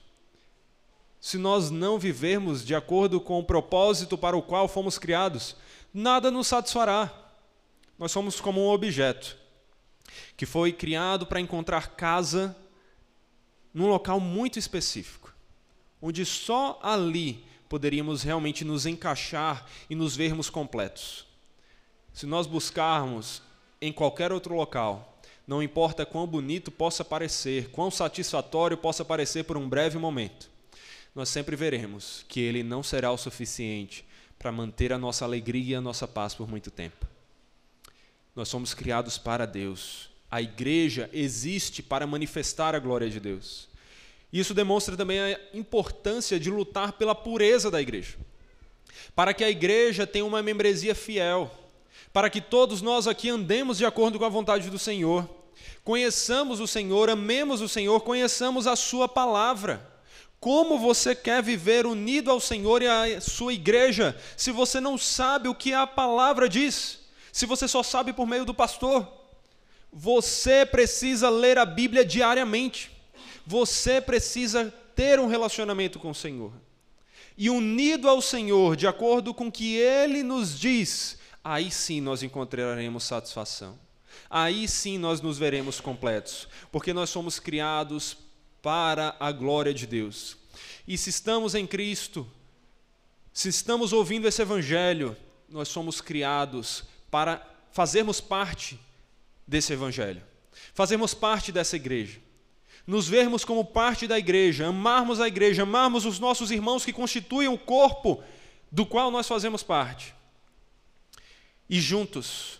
[1.19, 5.56] Se nós não vivermos de acordo com o propósito para o qual fomos criados,
[5.93, 7.13] nada nos satisfará.
[7.97, 9.38] Nós somos como um objeto
[10.36, 12.56] que foi criado para encontrar casa
[13.74, 15.34] num local muito específico,
[16.02, 21.31] onde só ali poderíamos realmente nos encaixar e nos vermos completos.
[22.13, 23.41] Se nós buscarmos
[23.82, 29.58] em qualquer outro local, não importa quão bonito possa parecer, quão satisfatório possa parecer por
[29.58, 30.50] um breve momento,
[31.13, 34.06] nós sempre veremos que ele não será o suficiente
[34.39, 37.06] para manter a nossa alegria e a nossa paz por muito tempo.
[38.36, 40.10] Nós somos criados para Deus.
[40.30, 43.67] A igreja existe para manifestar a glória de Deus.
[44.32, 48.17] Isso demonstra também a importância de lutar pela pureza da igreja.
[49.13, 51.52] Para que a igreja tenha uma membresia fiel,
[52.13, 55.30] para que todos nós aqui andemos de acordo com a vontade do Senhor,
[55.84, 59.89] conheçamos o Senhor, amemos o Senhor, conheçamos a Sua palavra.
[60.39, 65.47] Como você quer viver unido ao Senhor e à sua igreja se você não sabe
[65.47, 67.02] o que a palavra diz?
[67.32, 69.08] Se você só sabe por meio do pastor?
[69.93, 72.89] Você precisa ler a Bíblia diariamente.
[73.45, 76.52] Você precisa ter um relacionamento com o Senhor.
[77.38, 82.23] E unido ao Senhor, de acordo com o que ele nos diz, aí sim nós
[82.23, 83.77] encontraremos satisfação.
[84.30, 88.17] Aí sim nós nos veremos completos, porque nós somos criados
[88.62, 90.38] para a glória de Deus.
[90.88, 92.27] E se estamos em Cristo,
[93.34, 95.15] se estamos ouvindo esse Evangelho,
[95.49, 98.80] nós somos criados para fazermos parte
[99.47, 100.21] desse Evangelho,
[100.73, 102.19] fazermos parte dessa igreja,
[102.86, 107.47] nos vermos como parte da igreja, amarmos a igreja, amarmos os nossos irmãos que constituem
[107.47, 108.23] o corpo
[108.71, 110.13] do qual nós fazemos parte,
[111.72, 112.60] e juntos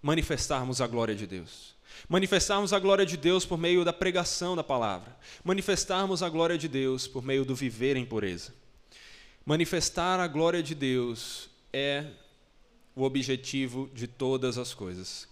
[0.00, 1.74] manifestarmos a glória de Deus
[2.08, 6.68] manifestarmos a glória de Deus por meio da pregação da palavra, manifestarmos a glória de
[6.68, 8.52] Deus por meio do viver em pureza.
[9.44, 12.06] Manifestar a glória de Deus é
[12.96, 15.28] o objetivo de todas as coisas.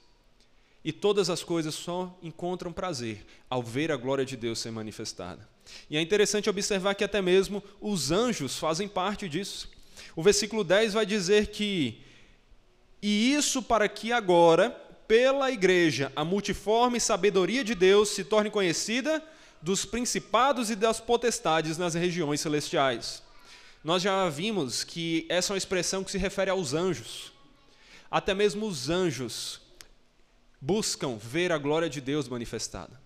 [0.85, 5.49] E todas as coisas só encontram prazer ao ver a glória de Deus ser manifestada.
[5.89, 9.71] E é interessante observar que até mesmo os anjos fazem parte disso.
[10.17, 12.03] O versículo 10 vai dizer que,
[13.03, 14.71] e isso para que agora
[15.09, 19.23] pela igreja a multiforme sabedoria de Deus se torne conhecida
[19.61, 23.23] dos principados e das potestades nas regiões celestiais.
[23.83, 27.33] Nós já vimos que essa é uma expressão que se refere aos anjos.
[28.11, 29.61] Até mesmo os anjos
[30.61, 33.01] buscam ver a glória de Deus manifestada.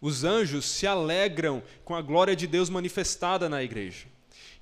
[0.00, 4.06] Os anjos se alegram com a glória de Deus manifestada na igreja.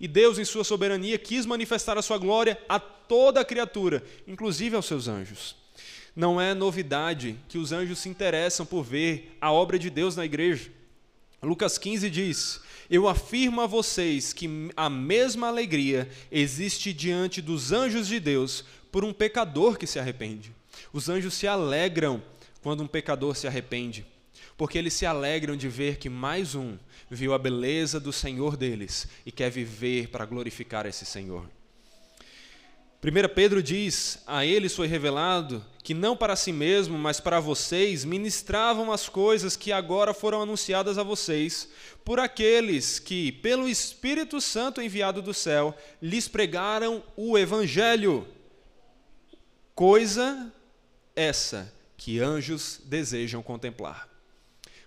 [0.03, 4.75] E Deus, em sua soberania, quis manifestar a sua glória a toda a criatura, inclusive
[4.75, 5.55] aos seus anjos.
[6.15, 10.25] Não é novidade que os anjos se interessam por ver a obra de Deus na
[10.25, 10.73] igreja.
[11.41, 12.61] Lucas 15 diz:
[12.91, 19.05] Eu afirmo a vocês que a mesma alegria existe diante dos anjos de Deus por
[19.05, 20.53] um pecador que se arrepende.
[20.93, 22.21] Os anjos se alegram
[22.61, 24.05] quando um pecador se arrepende,
[24.57, 26.77] porque eles se alegram de ver que mais um
[27.11, 31.49] viu a beleza do Senhor deles e quer viver para glorificar esse Senhor.
[33.05, 38.05] 1 Pedro diz: A eles foi revelado que não para si mesmo, mas para vocês,
[38.05, 41.69] ministravam as coisas que agora foram anunciadas a vocês,
[42.05, 48.25] por aqueles que, pelo Espírito Santo enviado do céu, lhes pregaram o Evangelho.
[49.75, 50.53] Coisa
[51.17, 54.12] essa que anjos desejam contemplar.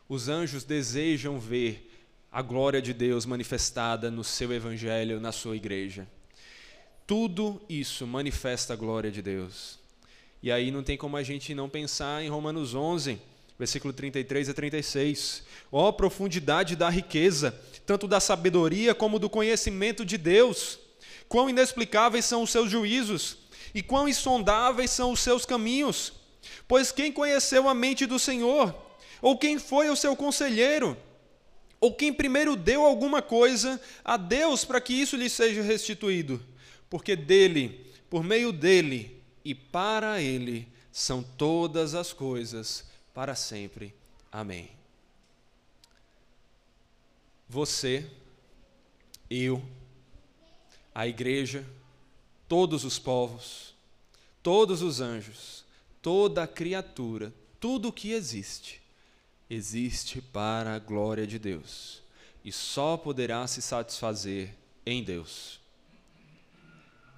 [0.07, 1.91] Os anjos desejam ver
[2.31, 6.07] a glória de Deus manifestada no seu Evangelho, na sua igreja.
[7.07, 9.79] Tudo isso manifesta a glória de Deus.
[10.43, 13.19] E aí não tem como a gente não pensar em Romanos 11,
[13.57, 15.43] versículo 33 a 36.
[15.71, 20.77] Ó oh, profundidade da riqueza, tanto da sabedoria como do conhecimento de Deus.
[21.27, 23.37] Quão inexplicáveis são os seus juízos
[23.73, 26.13] e quão insondáveis são os seus caminhos.
[26.67, 28.85] Pois quem conheceu a mente do Senhor?
[29.25, 30.95] Ou quem foi o seu conselheiro?
[31.81, 36.39] Ou quem primeiro deu alguma coisa a Deus para que isso lhe seja restituído?
[36.89, 43.93] porque dele, por meio dele e para ele são todas as coisas para sempre.
[44.31, 44.69] Amém.
[47.50, 48.10] Você,
[49.29, 49.62] eu,
[50.93, 51.65] a igreja,
[52.47, 53.75] todos os povos,
[54.41, 55.63] todos os anjos,
[56.02, 58.81] toda criatura, tudo o que existe,
[59.50, 62.02] existe para a glória de Deus
[62.43, 65.60] e só poderá se satisfazer em Deus.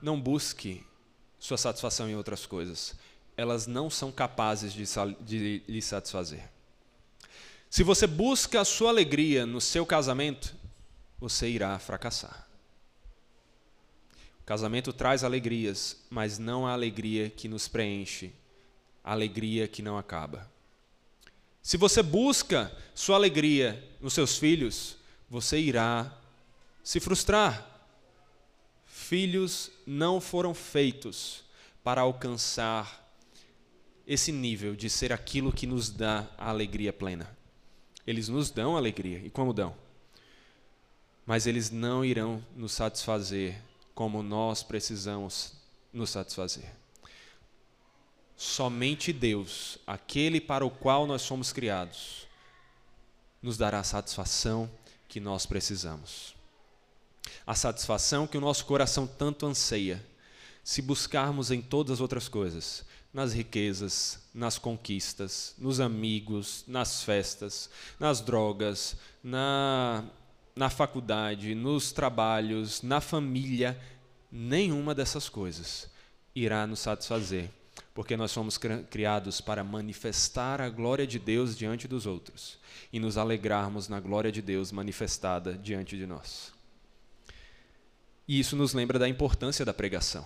[0.02, 0.86] Não busque
[1.40, 2.96] sua satisfação em outras coisas.
[3.36, 4.86] Elas não são capazes de,
[5.22, 6.50] de lhe satisfazer.
[7.70, 10.56] Se você busca a sua alegria no seu casamento,
[11.20, 12.48] você irá fracassar.
[14.42, 18.34] O casamento traz alegrias, mas não a alegria que nos preenche,
[19.04, 20.50] a alegria que não acaba.
[21.62, 24.98] Se você busca sua alegria nos seus filhos,
[25.30, 26.18] você irá
[26.84, 27.66] se frustrar.
[28.86, 31.44] Filhos não foram feitos
[31.84, 33.06] para alcançar
[34.08, 37.30] esse nível de ser aquilo que nos dá a alegria plena.
[38.06, 39.76] Eles nos dão alegria, e como dão?
[41.26, 43.62] Mas eles não irão nos satisfazer
[43.94, 45.54] como nós precisamos
[45.92, 46.72] nos satisfazer.
[48.38, 52.28] Somente Deus, aquele para o qual nós somos criados,
[53.42, 54.70] nos dará a satisfação
[55.08, 56.36] que nós precisamos.
[57.46, 60.06] A satisfação que o nosso coração tanto anseia,
[60.64, 67.70] se buscarmos em todas as outras coisas, nas riquezas, nas conquistas, nos amigos, nas festas,
[68.00, 70.04] nas drogas, na,
[70.56, 73.80] na faculdade, nos trabalhos, na família,
[74.32, 75.90] nenhuma dessas coisas
[76.36, 77.50] irá nos satisfazer,
[77.98, 78.60] porque nós somos
[78.92, 82.60] criados para manifestar a glória de Deus diante dos outros
[82.94, 86.54] e nos alegrarmos na glória de Deus manifestada diante de nós.
[88.28, 90.24] E isso nos lembra da importância da pregação.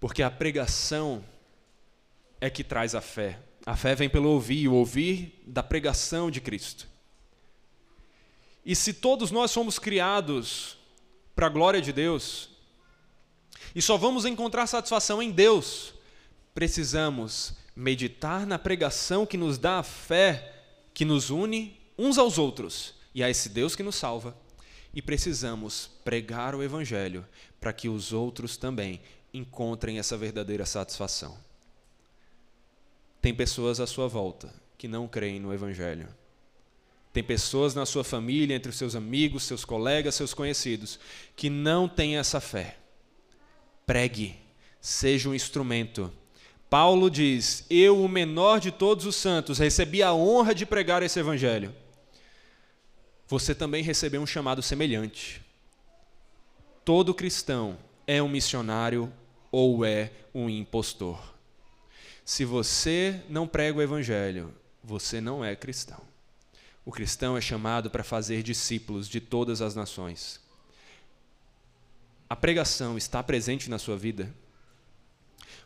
[0.00, 1.24] Porque a pregação
[2.40, 3.38] é que traz a fé.
[3.64, 6.88] A fé vem pelo ouvir, o ouvir da pregação de Cristo.
[8.66, 10.76] E se todos nós somos criados
[11.32, 12.53] para a glória de Deus,
[13.74, 15.94] e só vamos encontrar satisfação em Deus,
[16.54, 20.52] precisamos meditar na pregação que nos dá a fé
[20.92, 24.36] que nos une uns aos outros e a esse Deus que nos salva.
[24.94, 27.26] E precisamos pregar o Evangelho
[27.60, 29.00] para que os outros também
[29.32, 31.36] encontrem essa verdadeira satisfação.
[33.20, 36.08] Tem pessoas à sua volta que não creem no Evangelho.
[37.12, 40.98] Tem pessoas na sua família, entre os seus amigos, seus colegas, seus conhecidos,
[41.34, 42.76] que não têm essa fé.
[43.86, 44.36] Pregue,
[44.80, 46.12] seja um instrumento.
[46.68, 51.18] Paulo diz: Eu, o menor de todos os santos, recebi a honra de pregar esse
[51.18, 51.74] Evangelho.
[53.26, 55.42] Você também recebeu um chamado semelhante.
[56.84, 59.12] Todo cristão é um missionário
[59.50, 61.34] ou é um impostor.
[62.24, 66.00] Se você não prega o evangelho, você não é cristão.
[66.84, 70.40] O cristão é chamado para fazer discípulos de todas as nações.
[72.34, 74.34] A pregação está presente na sua vida?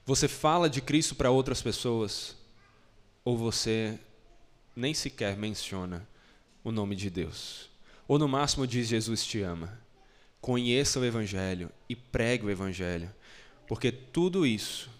[0.04, 2.36] Você fala de Cristo para outras pessoas?
[3.24, 3.98] Ou você
[4.76, 6.06] nem sequer menciona
[6.62, 7.70] o nome de Deus?
[8.06, 9.80] Ou no máximo diz Jesus te ama?
[10.42, 13.10] Conheça o Evangelho e pregue o Evangelho.
[13.66, 14.90] Porque tudo isso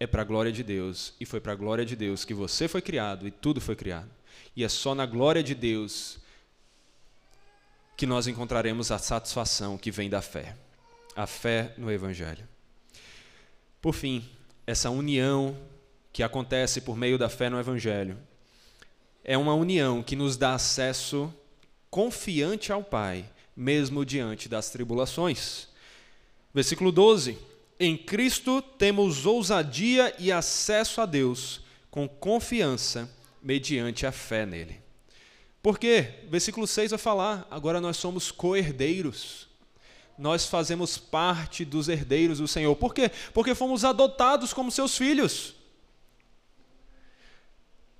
[0.00, 2.66] é para a glória de Deus e foi para a glória de Deus que você
[2.66, 4.08] foi criado e tudo foi criado.
[4.56, 6.20] E é só na glória de Deus
[7.98, 10.56] que nós encontraremos a satisfação que vem da fé,
[11.18, 12.46] a fé no Evangelho.
[13.82, 14.24] Por fim,
[14.64, 15.58] essa união
[16.12, 18.16] que acontece por meio da fé no Evangelho
[19.24, 21.34] é uma união que nos dá acesso
[21.90, 25.66] confiante ao Pai, mesmo diante das tribulações.
[26.54, 27.36] Versículo 12
[27.80, 33.10] em Cristo temos ousadia e acesso a Deus com confiança
[33.42, 34.80] mediante a fé nele.
[35.60, 36.20] Por quê?
[36.30, 39.47] Versículo 6 vai falar: agora nós somos co-herdeiros.
[40.18, 42.74] Nós fazemos parte dos herdeiros do Senhor.
[42.74, 43.08] Por quê?
[43.32, 45.54] Porque fomos adotados como seus filhos.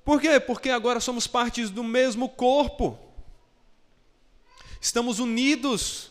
[0.04, 0.40] Por quê?
[0.40, 2.98] Porque agora somos partes do mesmo corpo.
[4.80, 6.10] Estamos unidos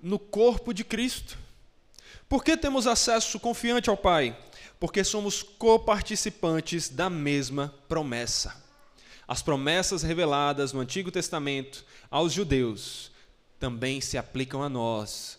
[0.00, 1.36] no corpo de Cristo.
[2.26, 4.38] Por que temos acesso confiante ao Pai?
[4.80, 8.64] Porque somos coparticipantes da mesma promessa.
[9.28, 13.10] As promessas reveladas no Antigo Testamento aos judeus
[13.58, 15.38] também se aplicam a nós,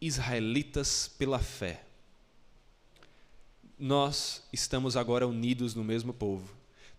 [0.00, 1.84] israelitas pela fé.
[3.78, 6.48] Nós estamos agora unidos no mesmo povo,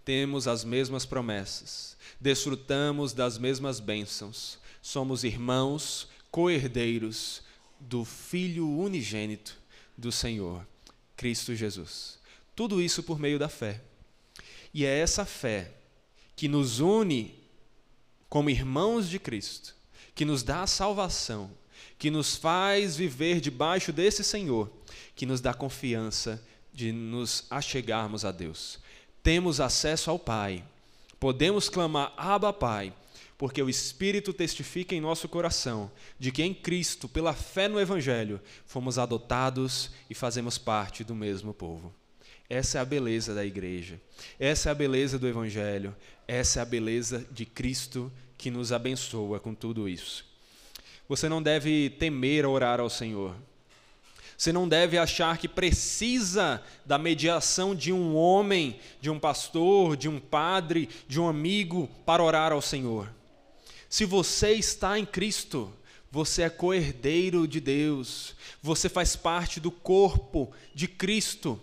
[0.04, 7.42] temos as mesmas promessas, desfrutamos das mesmas bênçãos, somos irmãos, co-herdeiros
[7.80, 9.58] do Filho unigênito
[9.98, 10.66] do Senhor,
[11.16, 12.20] Cristo Jesus.
[12.56, 13.82] Tudo isso por meio da fé.
[14.74, 15.74] E é essa fé
[16.36, 17.34] que nos une
[18.28, 19.76] como irmãos de Cristo,
[20.16, 21.52] que nos dá a salvação,
[22.00, 24.72] que nos faz viver debaixo desse Senhor,
[25.16, 26.42] que nos dá confiança
[26.74, 28.80] de nos achegarmos a Deus.
[29.22, 30.64] Temos acesso ao Pai,
[31.20, 32.94] podemos clamar: Abba, Pai
[33.38, 38.40] porque o Espírito testifica em nosso coração de que em Cristo, pela fé no Evangelho,
[38.66, 41.94] fomos adotados e fazemos parte do mesmo povo.
[42.50, 44.00] Essa é a beleza da igreja.
[44.40, 45.96] Essa é a beleza do Evangelho.
[46.28, 50.26] Essa é a beleza de Cristo que nos abençoa com tudo isso.
[51.08, 53.36] Você não deve temer orar ao Senhor.
[54.38, 60.10] Você não deve achar que precisa da mediação de um homem, de um pastor, de
[60.10, 63.10] um padre, de um amigo para orar ao Senhor.
[63.90, 65.72] Se você está em Cristo,
[66.12, 71.60] você é coerdeiro de Deus, você faz parte do corpo de Cristo,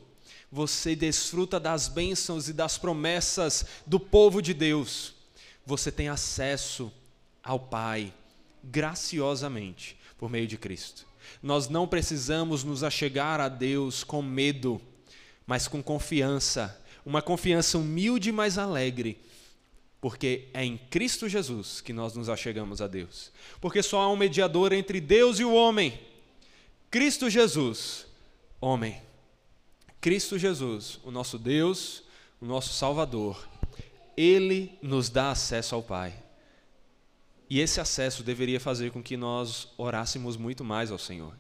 [0.52, 5.14] você desfruta das bênçãos e das promessas do povo de Deus,
[5.64, 6.92] você tem acesso
[7.42, 8.12] ao Pai
[8.62, 11.06] graciosamente por meio de Cristo.
[11.42, 14.78] Nós não precisamos nos achegar a Deus com medo,
[15.46, 19.18] mas com confiança, uma confiança humilde, mas alegre,
[20.02, 23.32] porque é em Cristo Jesus que nós nos achegamos a Deus.
[23.58, 25.98] Porque só há um mediador entre Deus e o homem.
[26.90, 28.06] Cristo Jesus,
[28.60, 29.00] homem.
[30.02, 32.02] Cristo Jesus, o nosso Deus,
[32.40, 33.48] o nosso Salvador.
[34.16, 36.12] Ele nos dá acesso ao Pai.
[37.48, 41.32] E esse acesso deveria fazer com que nós orássemos muito mais ao Senhor.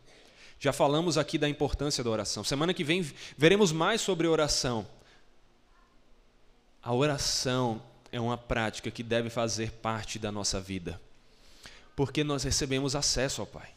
[0.60, 2.44] Já falamos aqui da importância da oração.
[2.44, 3.04] Semana que vem
[3.36, 4.86] veremos mais sobre oração.
[6.80, 7.82] A oração
[8.12, 11.00] é uma prática que deve fazer parte da nossa vida,
[11.96, 13.70] porque nós recebemos acesso ao Pai.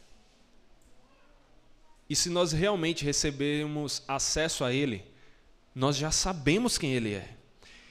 [2.08, 5.04] E se nós realmente recebemos acesso a Ele,
[5.74, 7.36] nós já sabemos quem Ele é.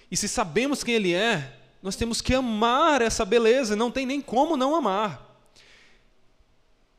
[0.09, 4.22] E se sabemos quem Ele é, nós temos que amar essa beleza, não tem nem
[4.22, 5.24] como não amar.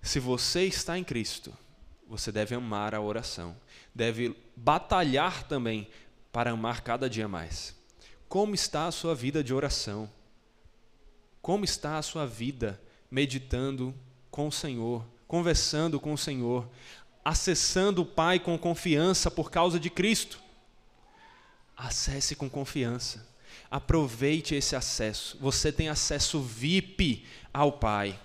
[0.00, 1.52] Se você está em Cristo,
[2.06, 3.56] você deve amar a oração,
[3.92, 5.88] deve batalhar também
[6.30, 7.74] para amar cada dia mais.
[8.28, 10.08] Como está a sua vida de oração?
[11.42, 13.94] Como está a sua vida meditando
[14.30, 16.68] com o Senhor, conversando com o Senhor,
[17.26, 20.40] acessando o Pai com confiança por causa de Cristo?
[21.76, 23.26] Acesse com confiança.
[23.68, 25.36] Aproveite esse acesso.
[25.40, 28.16] Você tem acesso VIP ao Pai.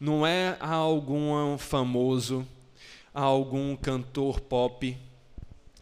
[0.00, 2.44] Não é a algum famoso,
[3.14, 4.98] a algum cantor pop,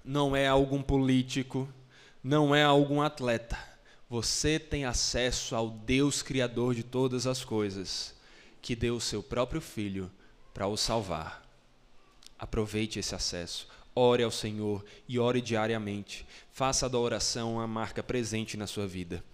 [0.05, 1.66] não é a algum político,
[2.22, 3.59] não é a algum atleta.
[4.11, 8.14] Você tem acesso ao Deus Criador de todas as coisas,
[8.61, 10.11] que deu o seu próprio Filho
[10.53, 11.45] para o salvar.
[12.39, 13.68] Aproveite esse acesso.
[13.95, 16.26] Ore ao Senhor e ore diariamente.
[16.53, 19.24] Faça da oração uma marca presente na sua vida.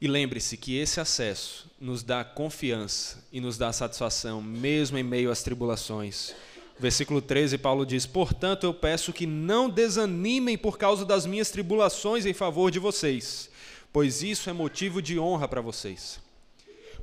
[0.00, 5.30] E lembre-se que esse acesso nos dá confiança e nos dá satisfação, mesmo em meio
[5.30, 6.34] às tribulações.
[6.76, 12.26] Versículo 13, Paulo diz: Portanto, eu peço que não desanimem por causa das minhas tribulações
[12.26, 13.48] em favor de vocês,
[13.92, 16.18] pois isso é motivo de honra para vocês.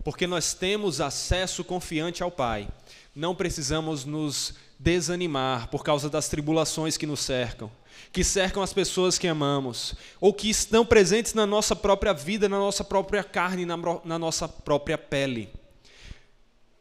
[0.04, 2.68] Porque nós temos acesso confiante ao Pai,
[3.16, 7.70] não precisamos nos desanimar por causa das tribulações que nos cercam,
[8.14, 12.58] que cercam as pessoas que amamos, ou que estão presentes na nossa própria vida, na
[12.58, 15.50] nossa própria carne, na, na nossa própria pele.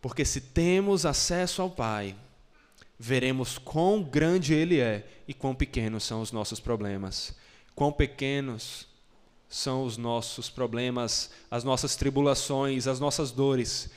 [0.00, 2.14] Porque se temos acesso ao Pai,
[2.98, 7.34] veremos quão grande Ele é e quão pequenos são os nossos problemas,
[7.74, 8.86] quão pequenos
[9.48, 13.90] são os nossos problemas, as nossas tribulações, as nossas dores.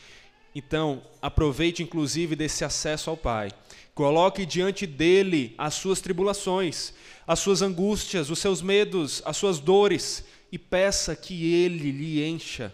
[0.54, 3.52] Então, aproveite inclusive desse acesso ao Pai.
[3.93, 6.93] Coloque diante dele as suas tribulações,
[7.26, 12.74] as suas angústias, os seus medos, as suas dores e peça que ele lhe encha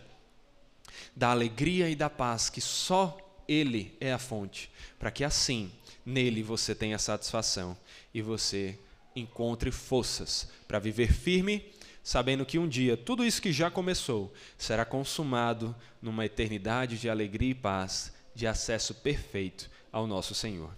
[1.15, 3.17] da alegria e da paz que só
[3.47, 4.69] ele é a fonte,
[4.99, 5.71] para que assim
[6.05, 7.77] nele você tenha satisfação
[8.13, 8.77] e você
[9.15, 11.65] encontre forças para viver firme,
[12.07, 17.49] sabendo que um dia tudo isso que já começou será consumado numa eternidade de alegria
[17.49, 20.69] e paz, de acesso perfeito ao nosso Senhor.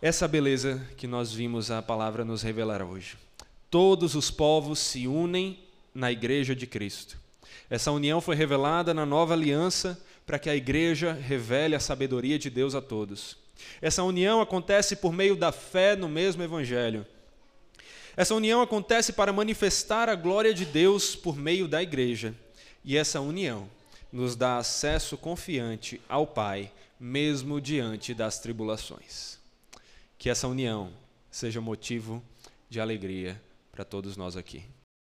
[0.00, 3.18] Essa beleza que nós vimos a palavra nos revelar hoje.
[3.68, 5.58] Todos os povos se unem
[5.92, 7.18] na igreja de Cristo.
[7.68, 12.50] Essa união foi revelada na nova aliança para que a igreja revele a sabedoria de
[12.50, 13.36] Deus a todos.
[13.82, 17.04] Essa união acontece por meio da fé no mesmo evangelho.
[18.18, 22.34] Essa união acontece para manifestar a glória de Deus por meio da igreja.
[22.84, 23.70] E essa união
[24.10, 29.38] nos dá acesso confiante ao Pai, mesmo diante das tribulações.
[30.18, 30.90] Que essa união
[31.30, 32.20] seja motivo
[32.68, 33.40] de alegria
[33.70, 34.64] para todos nós aqui.